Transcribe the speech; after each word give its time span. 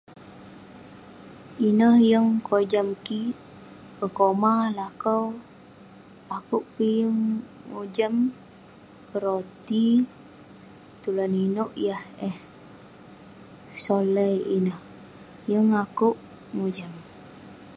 Ineh 1.67 1.95
yeng 2.09 2.29
kojam 2.47 2.87
kik, 3.05 3.35
kekomah 3.97 4.59
lakau. 4.77 5.25
akouk 6.37 6.65
peh 6.75 6.93
yeng 6.99 7.17
mojam, 7.71 8.13
peroti 9.09 9.87
tulan 11.01 11.33
inouk 11.45 11.71
yah 11.87 12.03
eh 12.27 12.35
solai 13.83 14.35
ineh. 14.57 14.79
Yeng 15.51 15.69
akouk 15.83 16.17
mojam. 16.57 16.91